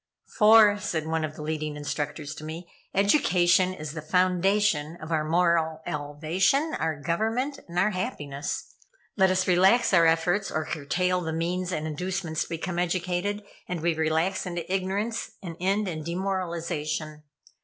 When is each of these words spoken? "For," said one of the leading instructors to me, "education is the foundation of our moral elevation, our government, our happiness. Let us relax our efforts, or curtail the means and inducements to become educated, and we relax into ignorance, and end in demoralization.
"For," 0.35 0.79
said 0.79 1.05
one 1.05 1.23
of 1.23 1.35
the 1.35 1.43
leading 1.43 1.75
instructors 1.77 2.33
to 2.33 2.43
me, 2.43 2.67
"education 2.91 3.71
is 3.71 3.91
the 3.91 4.01
foundation 4.01 4.97
of 4.99 5.11
our 5.11 5.23
moral 5.23 5.81
elevation, 5.85 6.73
our 6.79 6.99
government, 6.99 7.59
our 7.69 7.91
happiness. 7.91 8.73
Let 9.15 9.29
us 9.29 9.47
relax 9.47 9.93
our 9.93 10.07
efforts, 10.07 10.49
or 10.49 10.65
curtail 10.65 11.21
the 11.21 11.33
means 11.33 11.71
and 11.71 11.85
inducements 11.85 12.41
to 12.41 12.49
become 12.49 12.79
educated, 12.79 13.43
and 13.67 13.81
we 13.81 13.93
relax 13.93 14.47
into 14.47 14.73
ignorance, 14.73 15.33
and 15.43 15.55
end 15.59 15.87
in 15.87 16.03
demoralization. 16.03 17.21